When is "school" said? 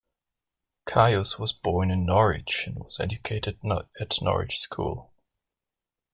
4.57-5.11